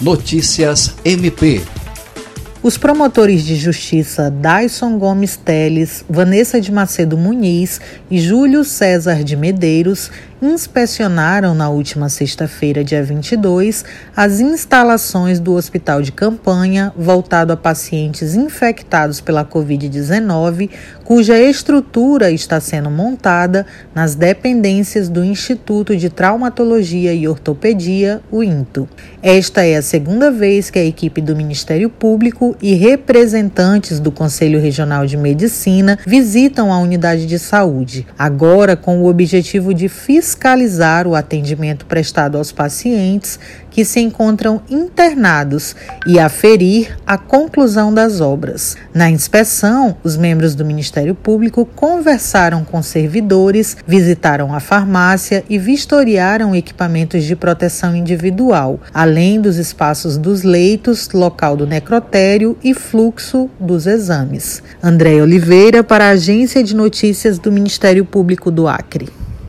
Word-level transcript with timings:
Notícias 0.00 0.94
MP. 1.04 1.77
Os 2.68 2.76
promotores 2.76 3.44
de 3.44 3.56
justiça 3.56 4.30
Dyson 4.30 4.98
Gomes 4.98 5.38
Teles, 5.38 6.04
Vanessa 6.06 6.60
de 6.60 6.70
Macedo 6.70 7.16
Muniz 7.16 7.80
e 8.10 8.20
Júlio 8.20 8.62
César 8.62 9.24
de 9.24 9.34
Medeiros 9.38 10.10
inspecionaram 10.40 11.54
na 11.54 11.68
última 11.68 12.08
sexta-feira, 12.08 12.84
dia 12.84 13.02
22, 13.02 13.84
as 14.16 14.40
instalações 14.40 15.40
do 15.40 15.54
hospital 15.54 16.00
de 16.00 16.12
campanha 16.12 16.92
voltado 16.96 17.52
a 17.52 17.56
pacientes 17.56 18.34
infectados 18.34 19.20
pela 19.20 19.44
Covid-19, 19.44 20.70
cuja 21.04 21.38
estrutura 21.38 22.30
está 22.30 22.60
sendo 22.60 22.90
montada 22.90 23.66
nas 23.94 24.14
dependências 24.14 25.08
do 25.08 25.24
Instituto 25.24 25.96
de 25.96 26.08
Traumatologia 26.08 27.12
e 27.12 27.26
Ortopedia, 27.26 28.20
o 28.30 28.42
INTO. 28.42 28.88
Esta 29.22 29.66
é 29.66 29.76
a 29.76 29.82
segunda 29.82 30.30
vez 30.30 30.70
que 30.70 30.78
a 30.78 30.84
equipe 30.84 31.20
do 31.20 31.34
Ministério 31.34 31.90
Público 31.90 32.56
e 32.60 32.74
representantes 32.74 34.00
do 34.00 34.10
Conselho 34.10 34.60
Regional 34.60 35.06
de 35.06 35.16
Medicina 35.16 35.98
visitam 36.06 36.72
a 36.72 36.78
unidade 36.78 37.26
de 37.26 37.38
saúde, 37.38 38.06
agora 38.18 38.76
com 38.76 39.00
o 39.00 39.06
objetivo 39.06 39.72
de 39.72 39.88
fiscalizar 39.88 41.06
o 41.06 41.14
atendimento 41.14 41.86
prestado 41.86 42.36
aos 42.36 42.52
pacientes 42.52 43.38
que 43.70 43.84
se 43.84 44.00
encontram 44.00 44.60
internados 44.68 45.76
e 46.06 46.18
aferir 46.18 46.96
a 47.06 47.16
conclusão 47.16 47.94
das 47.94 48.20
obras. 48.20 48.76
Na 48.92 49.08
inspeção, 49.08 49.96
os 50.02 50.16
membros 50.16 50.54
do 50.54 50.64
Ministério 50.64 51.14
Público 51.14 51.64
conversaram 51.76 52.64
com 52.64 52.82
servidores, 52.82 53.76
visitaram 53.86 54.52
a 54.52 54.60
farmácia 54.60 55.44
e 55.48 55.58
vistoriaram 55.58 56.56
equipamentos 56.56 57.24
de 57.24 57.36
proteção 57.36 57.94
individual, 57.94 58.80
além 58.92 59.40
dos 59.40 59.58
espaços 59.58 60.18
dos 60.18 60.42
leitos, 60.42 61.10
local 61.12 61.56
do 61.56 61.66
necrotério 61.66 62.37
e 62.62 62.72
fluxo 62.72 63.50
dos 63.58 63.86
exames. 63.86 64.62
André 64.82 65.20
Oliveira 65.22 65.82
para 65.82 66.06
a 66.06 66.10
Agência 66.10 66.62
de 66.62 66.74
Notícias 66.74 67.38
do 67.38 67.50
Ministério 67.50 68.04
Público 68.04 68.50
do 68.50 68.68
Acre. 68.68 69.08